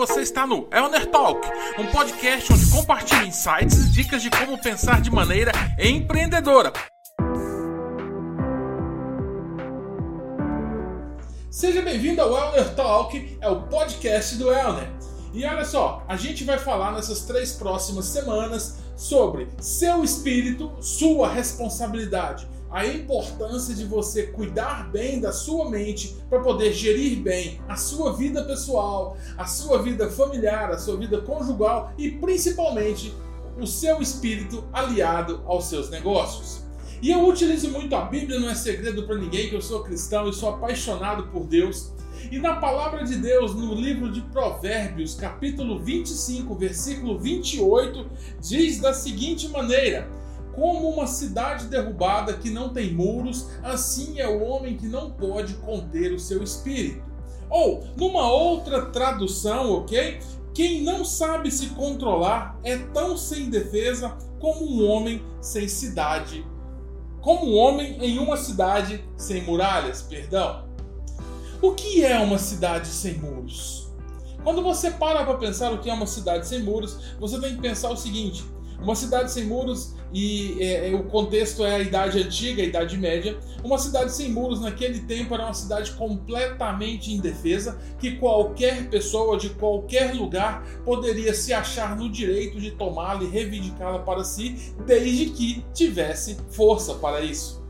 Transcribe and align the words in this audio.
Você 0.00 0.22
está 0.22 0.46
no 0.46 0.66
Elner 0.72 1.10
Talk, 1.10 1.46
um 1.78 1.86
podcast 1.88 2.50
onde 2.50 2.70
compartilho 2.70 3.26
insights 3.26 3.84
e 3.84 3.90
dicas 3.90 4.22
de 4.22 4.30
como 4.30 4.56
pensar 4.56 4.98
de 5.02 5.10
maneira 5.10 5.52
empreendedora. 5.78 6.72
Seja 11.50 11.82
bem-vindo 11.82 12.22
ao 12.22 12.34
Elner 12.34 12.74
Talk, 12.74 13.38
é 13.42 13.48
o 13.50 13.64
podcast 13.64 14.36
do 14.36 14.50
Elner. 14.50 14.90
E 15.34 15.44
olha 15.44 15.66
só, 15.66 16.02
a 16.08 16.16
gente 16.16 16.44
vai 16.44 16.56
falar 16.56 16.92
nessas 16.92 17.26
três 17.26 17.52
próximas 17.52 18.06
semanas 18.06 18.78
sobre 18.96 19.50
seu 19.60 20.02
espírito, 20.02 20.72
sua 20.80 21.28
responsabilidade 21.28 22.48
a 22.70 22.86
importância 22.86 23.74
de 23.74 23.84
você 23.84 24.24
cuidar 24.28 24.90
bem 24.90 25.20
da 25.20 25.32
sua 25.32 25.68
mente 25.68 26.16
para 26.28 26.40
poder 26.40 26.72
gerir 26.72 27.20
bem 27.20 27.60
a 27.68 27.76
sua 27.76 28.12
vida 28.12 28.44
pessoal, 28.44 29.16
a 29.36 29.44
sua 29.44 29.82
vida 29.82 30.08
familiar, 30.10 30.70
a 30.70 30.78
sua 30.78 30.96
vida 30.96 31.20
conjugal 31.20 31.92
e 31.98 32.12
principalmente 32.12 33.12
o 33.58 33.66
seu 33.66 34.00
espírito 34.00 34.64
aliado 34.72 35.42
aos 35.46 35.64
seus 35.64 35.90
negócios. 35.90 36.64
E 37.02 37.10
eu 37.10 37.26
utilizo 37.26 37.70
muito 37.70 37.96
a 37.96 38.02
Bíblia, 38.02 38.38
não 38.38 38.50
é 38.50 38.54
segredo 38.54 39.04
para 39.06 39.16
ninguém 39.16 39.48
que 39.48 39.54
eu 39.54 39.62
sou 39.62 39.82
cristão 39.82 40.28
e 40.28 40.34
sou 40.34 40.50
apaixonado 40.50 41.28
por 41.28 41.46
Deus. 41.46 41.92
E 42.30 42.38
na 42.38 42.56
palavra 42.56 43.02
de 43.04 43.16
Deus, 43.16 43.54
no 43.54 43.74
livro 43.74 44.12
de 44.12 44.20
Provérbios, 44.20 45.14
capítulo 45.14 45.78
25, 45.78 46.54
versículo 46.54 47.18
28, 47.18 48.06
diz 48.40 48.78
da 48.78 48.92
seguinte 48.92 49.48
maneira: 49.48 50.06
como 50.60 50.90
uma 50.90 51.06
cidade 51.06 51.68
derrubada 51.68 52.34
que 52.34 52.50
não 52.50 52.68
tem 52.68 52.92
muros, 52.92 53.48
assim 53.62 54.20
é 54.20 54.28
o 54.28 54.42
homem 54.42 54.76
que 54.76 54.86
não 54.86 55.10
pode 55.10 55.54
conter 55.54 56.12
o 56.12 56.20
seu 56.20 56.42
espírito. 56.42 57.02
Ou, 57.48 57.82
numa 57.96 58.30
outra 58.30 58.84
tradução, 58.90 59.72
ok? 59.72 60.20
Quem 60.52 60.82
não 60.82 61.02
sabe 61.02 61.50
se 61.50 61.68
controlar 61.68 62.60
é 62.62 62.76
tão 62.76 63.16
sem 63.16 63.48
defesa 63.48 64.18
como 64.38 64.66
um 64.66 64.86
homem 64.86 65.22
sem 65.40 65.66
cidade. 65.66 66.46
Como 67.22 67.46
um 67.46 67.56
homem 67.56 67.96
em 68.04 68.18
uma 68.18 68.36
cidade 68.36 69.02
sem 69.16 69.42
muralhas, 69.42 70.02
perdão. 70.02 70.68
O 71.62 71.72
que 71.72 72.04
é 72.04 72.18
uma 72.18 72.36
cidade 72.36 72.88
sem 72.88 73.14
muros? 73.14 73.90
Quando 74.44 74.62
você 74.62 74.90
para 74.90 75.24
para 75.24 75.38
pensar 75.38 75.72
o 75.72 75.78
que 75.78 75.88
é 75.88 75.94
uma 75.94 76.06
cidade 76.06 76.46
sem 76.46 76.62
muros, 76.62 77.14
você 77.18 77.40
tem 77.40 77.56
que 77.56 77.62
pensar 77.62 77.88
o 77.88 77.96
seguinte: 77.96 78.44
uma 78.82 78.94
cidade 78.94 79.30
sem 79.30 79.44
muros, 79.44 79.94
e 80.12 80.56
é, 80.60 80.90
é, 80.90 80.94
o 80.94 81.04
contexto 81.04 81.64
é 81.64 81.76
a 81.76 81.78
Idade 81.78 82.18
Antiga, 82.18 82.62
a 82.62 82.64
Idade 82.64 82.96
Média. 82.96 83.38
Uma 83.62 83.78
cidade 83.78 84.12
sem 84.12 84.30
muros 84.30 84.60
naquele 84.60 85.00
tempo 85.00 85.34
era 85.34 85.44
uma 85.44 85.54
cidade 85.54 85.92
completamente 85.92 87.12
indefesa, 87.12 87.78
que 87.98 88.16
qualquer 88.16 88.88
pessoa 88.88 89.36
de 89.36 89.50
qualquer 89.50 90.14
lugar 90.14 90.64
poderia 90.84 91.32
se 91.34 91.52
achar 91.52 91.96
no 91.96 92.10
direito 92.10 92.58
de 92.58 92.72
tomá-la 92.72 93.22
e 93.22 93.28
reivindicá-la 93.28 94.00
para 94.00 94.24
si, 94.24 94.74
desde 94.84 95.30
que 95.30 95.64
tivesse 95.72 96.36
força 96.50 96.94
para 96.94 97.20
isso. 97.20 97.60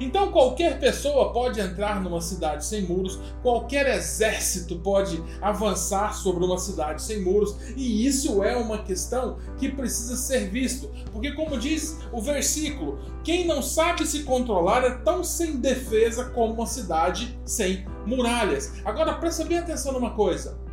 Então 0.00 0.30
qualquer 0.30 0.78
pessoa 0.78 1.32
pode 1.32 1.60
entrar 1.60 2.00
numa 2.00 2.20
cidade 2.20 2.64
sem 2.64 2.82
muros, 2.82 3.18
qualquer 3.42 3.86
exército 3.96 4.78
pode 4.78 5.22
avançar 5.40 6.14
sobre 6.14 6.44
uma 6.44 6.58
cidade 6.58 7.02
sem 7.02 7.22
muros, 7.22 7.56
e 7.76 8.06
isso 8.06 8.42
é 8.42 8.56
uma 8.56 8.78
questão 8.78 9.38
que 9.58 9.68
precisa 9.68 10.16
ser 10.16 10.48
visto, 10.50 10.90
porque 11.12 11.32
como 11.32 11.58
diz 11.58 11.98
o 12.12 12.20
versículo, 12.20 12.98
quem 13.24 13.46
não 13.46 13.62
sabe 13.62 14.06
se 14.06 14.22
controlar 14.22 14.84
é 14.84 14.90
tão 14.90 15.24
sem 15.24 15.56
defesa 15.56 16.26
como 16.26 16.54
uma 16.54 16.66
cidade 16.66 17.38
sem 17.44 17.86
muralhas. 18.06 18.72
Agora 18.84 19.14
presta 19.14 19.44
bem 19.44 19.58
atenção 19.58 19.92
numa 19.92 20.10
coisa. 20.10 20.67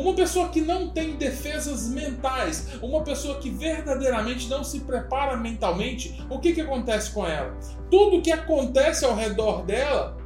Uma 0.00 0.14
pessoa 0.14 0.48
que 0.48 0.62
não 0.62 0.88
tem 0.88 1.16
defesas 1.16 1.88
mentais, 1.88 2.68
uma 2.80 3.02
pessoa 3.02 3.38
que 3.38 3.50
verdadeiramente 3.50 4.48
não 4.48 4.64
se 4.64 4.80
prepara 4.80 5.36
mentalmente, 5.36 6.24
o 6.30 6.38
que, 6.38 6.54
que 6.54 6.62
acontece 6.62 7.10
com 7.10 7.26
ela? 7.26 7.54
Tudo 7.90 8.22
que 8.22 8.32
acontece 8.32 9.04
ao 9.04 9.14
redor 9.14 9.62
dela 9.66 10.16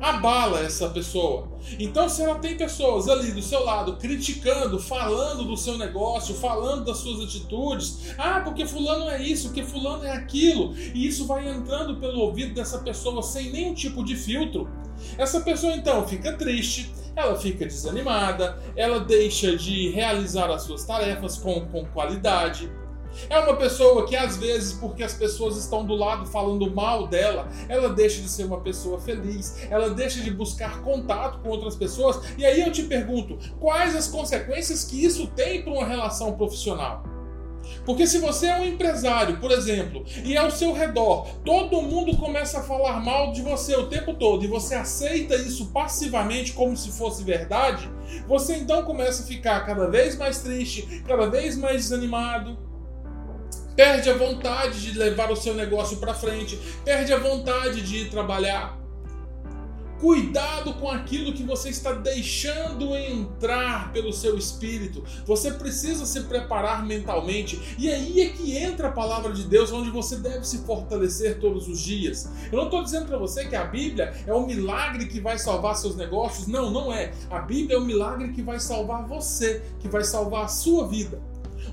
abala 0.00 0.60
essa 0.60 0.88
pessoa. 0.90 1.48
Então, 1.76 2.08
se 2.08 2.22
ela 2.22 2.36
tem 2.36 2.56
pessoas 2.56 3.08
ali 3.08 3.32
do 3.32 3.42
seu 3.42 3.64
lado 3.64 3.96
criticando, 3.96 4.78
falando 4.78 5.44
do 5.44 5.56
seu 5.56 5.76
negócio, 5.76 6.32
falando 6.36 6.84
das 6.84 6.98
suas 6.98 7.24
atitudes, 7.24 8.14
ah, 8.16 8.42
porque 8.44 8.64
fulano 8.64 9.10
é 9.10 9.20
isso, 9.20 9.48
porque 9.48 9.64
fulano 9.64 10.04
é 10.04 10.12
aquilo, 10.12 10.72
e 10.76 11.04
isso 11.04 11.26
vai 11.26 11.48
entrando 11.48 11.96
pelo 11.96 12.20
ouvido 12.20 12.54
dessa 12.54 12.78
pessoa 12.78 13.22
sem 13.22 13.50
nenhum 13.50 13.74
tipo 13.74 14.04
de 14.04 14.14
filtro, 14.14 14.68
essa 15.18 15.40
pessoa 15.40 15.74
então 15.74 16.06
fica 16.06 16.32
triste, 16.34 16.92
ela 17.16 17.34
fica 17.36 17.64
desanimada, 17.64 18.58
ela 18.76 19.00
deixa 19.00 19.56
de 19.56 19.88
realizar 19.90 20.50
as 20.50 20.62
suas 20.62 20.84
tarefas 20.84 21.38
com, 21.38 21.66
com 21.66 21.84
qualidade. 21.86 22.70
É 23.30 23.38
uma 23.38 23.56
pessoa 23.56 24.06
que 24.06 24.14
às 24.14 24.36
vezes, 24.36 24.74
porque 24.74 25.02
as 25.02 25.14
pessoas 25.14 25.56
estão 25.56 25.86
do 25.86 25.94
lado 25.94 26.26
falando 26.26 26.70
mal 26.70 27.06
dela, 27.06 27.48
ela 27.66 27.88
deixa 27.88 28.20
de 28.20 28.28
ser 28.28 28.44
uma 28.44 28.60
pessoa 28.60 29.00
feliz, 29.00 29.66
ela 29.70 29.88
deixa 29.88 30.20
de 30.20 30.30
buscar 30.30 30.82
contato 30.82 31.40
com 31.40 31.48
outras 31.48 31.74
pessoas. 31.74 32.20
E 32.36 32.44
aí 32.44 32.60
eu 32.60 32.70
te 32.70 32.82
pergunto, 32.82 33.38
quais 33.58 33.96
as 33.96 34.06
consequências 34.06 34.84
que 34.84 35.02
isso 35.02 35.26
tem 35.28 35.62
para 35.62 35.72
uma 35.72 35.86
relação 35.86 36.36
profissional? 36.36 37.15
Porque 37.84 38.06
se 38.06 38.18
você 38.18 38.46
é 38.46 38.58
um 38.58 38.64
empresário, 38.64 39.38
por 39.38 39.50
exemplo, 39.50 40.04
e 40.24 40.36
ao 40.36 40.50
seu 40.50 40.72
redor 40.72 41.26
todo 41.44 41.82
mundo 41.82 42.16
começa 42.16 42.60
a 42.60 42.62
falar 42.62 43.00
mal 43.00 43.32
de 43.32 43.42
você 43.42 43.76
o 43.76 43.88
tempo 43.88 44.14
todo 44.14 44.44
e 44.44 44.48
você 44.48 44.74
aceita 44.74 45.34
isso 45.34 45.66
passivamente 45.66 46.52
como 46.52 46.76
se 46.76 46.90
fosse 46.90 47.22
verdade, 47.22 47.88
você 48.26 48.56
então 48.56 48.82
começa 48.84 49.22
a 49.22 49.26
ficar 49.26 49.64
cada 49.64 49.88
vez 49.88 50.16
mais 50.16 50.38
triste, 50.38 51.02
cada 51.06 51.28
vez 51.28 51.56
mais 51.56 51.82
desanimado, 51.82 52.58
perde 53.76 54.08
a 54.08 54.14
vontade 54.14 54.80
de 54.80 54.98
levar 54.98 55.30
o 55.30 55.36
seu 55.36 55.54
negócio 55.54 55.98
para 55.98 56.14
frente, 56.14 56.58
perde 56.84 57.12
a 57.12 57.18
vontade 57.18 57.82
de 57.82 57.98
ir 57.98 58.10
trabalhar. 58.10 58.75
Cuidado 60.00 60.74
com 60.74 60.90
aquilo 60.90 61.32
que 61.32 61.42
você 61.42 61.70
está 61.70 61.92
deixando 61.92 62.94
entrar 62.94 63.92
pelo 63.92 64.12
seu 64.12 64.36
espírito. 64.36 65.02
Você 65.24 65.50
precisa 65.52 66.04
se 66.04 66.22
preparar 66.22 66.84
mentalmente. 66.84 67.76
E 67.78 67.90
aí 67.90 68.20
é 68.20 68.28
que 68.28 68.56
entra 68.56 68.88
a 68.88 68.92
palavra 68.92 69.32
de 69.32 69.44
Deus, 69.44 69.72
onde 69.72 69.90
você 69.90 70.16
deve 70.16 70.46
se 70.46 70.58
fortalecer 70.58 71.38
todos 71.38 71.66
os 71.66 71.80
dias. 71.80 72.30
Eu 72.52 72.58
não 72.58 72.64
estou 72.64 72.82
dizendo 72.82 73.06
para 73.06 73.16
você 73.16 73.46
que 73.46 73.56
a 73.56 73.64
Bíblia 73.64 74.12
é 74.26 74.34
um 74.34 74.46
milagre 74.46 75.06
que 75.06 75.20
vai 75.20 75.38
salvar 75.38 75.76
seus 75.76 75.96
negócios. 75.96 76.46
Não, 76.46 76.70
não 76.70 76.92
é. 76.92 77.12
A 77.30 77.38
Bíblia 77.38 77.76
é 77.76 77.80
um 77.80 77.84
milagre 77.84 78.32
que 78.32 78.42
vai 78.42 78.60
salvar 78.60 79.06
você, 79.06 79.62
que 79.78 79.88
vai 79.88 80.04
salvar 80.04 80.44
a 80.44 80.48
sua 80.48 80.86
vida. 80.86 81.20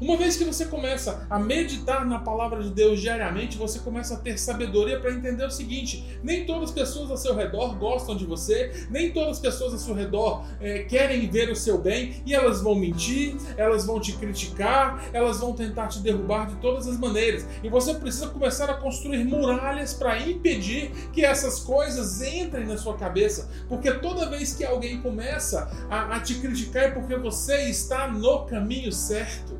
Uma 0.01 0.17
vez 0.17 0.35
que 0.35 0.44
você 0.44 0.66
começa 0.66 1.25
a 1.29 1.39
meditar 1.39 2.05
na 2.05 2.19
palavra 2.19 2.63
de 2.63 2.69
Deus 2.69 3.01
diariamente, 3.01 3.57
você 3.57 3.79
começa 3.79 4.16
a 4.16 4.17
ter 4.17 4.38
sabedoria 4.38 4.99
para 4.99 5.11
entender 5.11 5.45
o 5.45 5.51
seguinte: 5.51 6.19
nem 6.23 6.45
todas 6.45 6.69
as 6.69 6.71
pessoas 6.71 7.09
ao 7.11 7.17
seu 7.17 7.35
redor 7.35 7.77
gostam 7.77 8.16
de 8.16 8.25
você, 8.25 8.88
nem 8.89 9.11
todas 9.11 9.38
as 9.38 9.39
pessoas 9.39 9.73
ao 9.73 9.79
seu 9.79 9.94
redor 9.94 10.45
é, 10.59 10.83
querem 10.83 11.29
ver 11.29 11.49
o 11.49 11.55
seu 11.55 11.77
bem 11.77 12.21
e 12.25 12.33
elas 12.33 12.61
vão 12.61 12.75
mentir, 12.75 13.35
elas 13.57 13.85
vão 13.85 13.99
te 13.99 14.13
criticar, 14.13 15.09
elas 15.13 15.39
vão 15.39 15.53
tentar 15.53 15.88
te 15.88 16.00
derrubar 16.00 16.47
de 16.47 16.55
todas 16.55 16.88
as 16.88 16.97
maneiras. 16.97 17.45
E 17.63 17.69
você 17.69 17.94
precisa 17.94 18.27
começar 18.27 18.69
a 18.69 18.75
construir 18.75 19.23
muralhas 19.23 19.94
para 19.94 20.19
impedir 20.19 20.91
que 21.11 21.23
essas 21.23 21.59
coisas 21.59 22.21
entrem 22.21 22.65
na 22.65 22.77
sua 22.77 22.95
cabeça, 22.95 23.50
porque 23.67 23.91
toda 23.91 24.29
vez 24.29 24.53
que 24.53 24.63
alguém 24.63 25.01
começa 25.01 25.69
a, 25.89 26.15
a 26.15 26.19
te 26.19 26.35
criticar 26.35 26.83
é 26.83 26.91
porque 26.91 27.15
você 27.15 27.69
está 27.69 28.07
no 28.07 28.45
caminho 28.45 28.91
certo. 28.91 29.52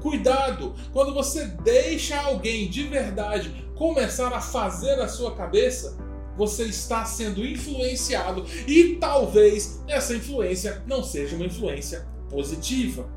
Cuidado 0.00 0.74
quando 0.92 1.14
você 1.14 1.46
deixa 1.62 2.20
alguém 2.20 2.68
de 2.68 2.84
verdade 2.84 3.70
começar 3.76 4.32
a 4.32 4.40
fazer 4.40 4.98
a 5.00 5.08
sua 5.08 5.34
cabeça, 5.34 5.96
você 6.36 6.64
está 6.64 7.04
sendo 7.04 7.46
influenciado 7.46 8.44
e 8.66 8.96
talvez 8.96 9.82
essa 9.86 10.14
influência 10.14 10.82
não 10.86 11.02
seja 11.02 11.36
uma 11.36 11.46
influência 11.46 12.06
positiva. 12.30 13.08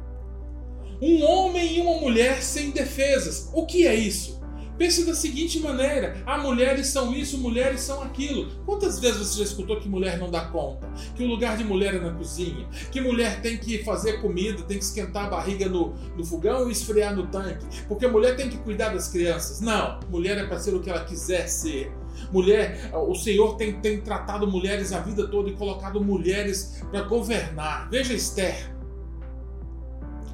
Um 1.02 1.24
homem 1.24 1.78
e 1.78 1.82
uma 1.82 2.00
mulher 2.00 2.42
sem 2.42 2.72
defesas. 2.72 3.50
O 3.54 3.66
que 3.66 3.88
é 3.88 3.96
isso? 3.96 4.43
Pense 4.78 5.06
da 5.06 5.14
seguinte 5.14 5.60
maneira: 5.60 6.22
ah, 6.26 6.38
mulheres 6.38 6.88
são 6.88 7.14
isso, 7.14 7.38
mulheres 7.38 7.82
são 7.82 8.02
aquilo. 8.02 8.52
Quantas 8.66 9.00
vezes 9.00 9.18
você 9.20 9.40
já 9.40 9.44
escutou 9.44 9.80
que 9.80 9.88
mulher 9.88 10.18
não 10.18 10.30
dá 10.30 10.46
conta? 10.46 10.88
Que 11.16 11.24
o 11.24 11.28
lugar 11.28 11.58
de 11.58 11.64
mulher 11.64 11.96
é 11.96 12.00
na 12.00 12.12
cozinha? 12.12 12.68
Que 12.92 13.00
mulher 13.00 13.42
tem 13.42 13.58
que 13.58 13.84
fazer 13.84 14.22
comida, 14.22 14.64
tem 14.64 14.78
que 14.78 14.84
esquentar 14.84 15.26
a 15.26 15.30
barriga 15.30 15.68
no, 15.68 15.94
no 16.16 16.26
fogão 16.26 16.70
e 16.70 16.72
esfriar 16.72 17.16
no 17.16 17.28
tanque? 17.28 17.84
Porque 17.88 18.08
mulher 18.08 18.36
tem 18.36 18.50
que 18.50 18.58
cuidar 18.58 18.90
das 18.90 19.08
crianças? 19.08 19.62
Não, 19.62 20.00
mulher 20.10 20.38
é 20.38 20.46
para 20.46 20.60
ser 20.60 20.74
o 20.74 20.80
que 20.80 20.90
ela 20.90 21.04
quiser 21.06 21.48
ser. 21.48 21.92
Mulher, 22.32 22.92
o 22.94 23.16
Senhor 23.16 23.56
tem, 23.56 23.80
tem 23.80 24.02
tratado 24.02 24.50
mulheres 24.50 24.92
a 24.92 25.00
vida 25.00 25.28
toda 25.28 25.50
e 25.50 25.54
colocado 25.54 26.04
mulheres 26.04 26.84
para 26.90 27.02
governar. 27.02 27.90
Veja 27.90 28.14
Esther. 28.14 28.72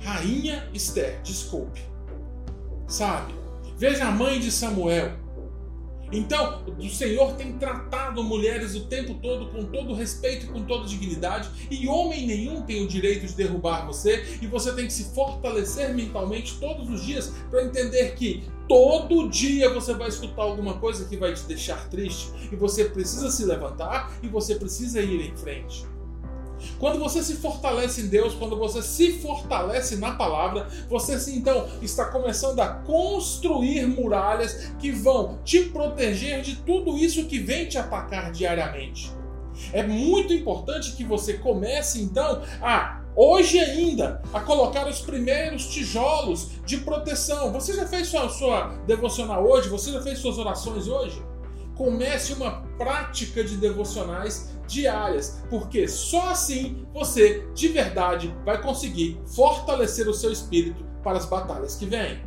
Rainha 0.02 0.70
Esther, 0.74 1.22
desculpe. 1.24 1.82
Sabe? 2.88 3.34
Veja 3.80 4.10
a 4.10 4.12
mãe 4.12 4.42
de 4.42 4.52
Samuel. 4.52 5.14
Então, 6.12 6.66
o 6.78 6.90
Senhor 6.90 7.32
tem 7.36 7.54
tratado 7.54 8.22
mulheres 8.22 8.76
o 8.76 8.88
tempo 8.88 9.14
todo 9.22 9.48
com 9.52 9.64
todo 9.64 9.94
respeito 9.94 10.48
e 10.48 10.50
com 10.50 10.66
toda 10.66 10.86
dignidade, 10.86 11.50
e 11.72 11.88
homem 11.88 12.28
nenhum 12.28 12.62
tem 12.64 12.84
o 12.84 12.88
direito 12.90 13.26
de 13.26 13.34
derrubar 13.36 13.88
você, 13.88 14.38
e 14.42 14.48
você 14.48 14.74
tem 14.74 14.86
que 14.86 14.92
se 14.92 15.16
fortalecer 15.16 15.96
mentalmente 15.96 16.60
todos 16.60 16.90
os 16.90 17.06
dias 17.06 17.32
para 17.50 17.64
entender 17.64 18.16
que 18.16 18.44
todo 18.68 19.30
dia 19.30 19.74
você 19.74 19.94
vai 19.94 20.10
escutar 20.10 20.42
alguma 20.42 20.74
coisa 20.74 21.06
que 21.06 21.16
vai 21.16 21.34
te 21.34 21.44
deixar 21.44 21.90
triste, 21.90 22.34
e 22.52 22.58
você 22.58 22.84
precisa 22.84 23.32
se 23.32 23.46
levantar 23.46 24.12
e 24.22 24.28
você 24.28 24.56
precisa 24.56 25.00
ir 25.00 25.22
em 25.22 25.38
frente. 25.38 25.86
Quando 26.80 26.98
você 26.98 27.22
se 27.22 27.36
fortalece 27.36 28.02
em 28.02 28.08
Deus, 28.08 28.34
quando 28.34 28.58
você 28.58 28.82
se 28.82 29.20
fortalece 29.20 29.98
na 29.98 30.14
palavra, 30.14 30.68
você 30.90 31.20
então 31.32 31.68
está 31.82 32.06
começando 32.06 32.60
a 32.62 32.68
construir 32.68 33.86
muralhas 33.86 34.72
que 34.80 34.90
vão 34.90 35.40
te 35.44 35.66
proteger 35.66 36.42
de 36.42 36.56
tudo 36.56 36.98
isso 36.98 37.26
que 37.26 37.38
vem 37.38 37.68
te 37.68 37.78
atacar 37.78 38.32
diariamente. 38.32 39.12
É 39.74 39.84
muito 39.84 40.34
importante 40.34 40.96
que 40.96 41.04
você 41.04 41.34
comece 41.34 42.02
então 42.02 42.42
a 42.62 43.02
hoje 43.14 43.60
ainda 43.60 44.22
a 44.32 44.40
colocar 44.40 44.88
os 44.88 45.02
primeiros 45.02 45.68
tijolos 45.68 46.52
de 46.66 46.78
proteção. 46.78 47.52
Você 47.52 47.74
já 47.74 47.86
fez 47.86 48.08
sua, 48.08 48.30
sua 48.30 48.68
devocional 48.88 49.46
hoje? 49.46 49.68
Você 49.68 49.92
já 49.92 50.02
fez 50.02 50.20
suas 50.20 50.38
orações 50.38 50.88
hoje? 50.88 51.22
Comece 51.76 52.32
uma 52.32 52.62
prática 52.78 53.44
de 53.44 53.58
devocionais 53.58 54.58
diárias, 54.70 55.42
porque 55.50 55.88
só 55.88 56.30
assim 56.30 56.86
você 56.94 57.46
de 57.54 57.68
verdade 57.70 58.34
vai 58.46 58.62
conseguir 58.62 59.20
fortalecer 59.26 60.08
o 60.08 60.14
seu 60.14 60.32
espírito 60.32 60.86
para 61.04 61.18
as 61.18 61.26
batalhas 61.26 61.76
que 61.76 61.86
vêm. 61.86 62.22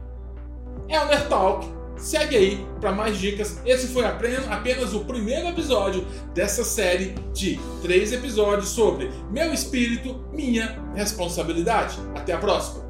O 0.88 1.06
Nerd 1.06 1.28
Talk. 1.28 1.82
Segue 1.94 2.36
aí 2.36 2.66
para 2.80 2.90
mais 2.90 3.16
dicas. 3.16 3.60
Esse 3.64 3.86
foi 3.86 4.04
apenas 4.04 4.92
o 4.92 5.04
primeiro 5.04 5.46
episódio 5.46 6.04
dessa 6.34 6.64
série 6.64 7.14
de 7.32 7.60
três 7.80 8.12
episódios 8.12 8.70
sobre 8.70 9.08
meu 9.30 9.52
espírito, 9.52 10.24
minha 10.32 10.82
responsabilidade. 10.96 11.98
Até 12.16 12.32
a 12.32 12.38
próxima! 12.38 12.81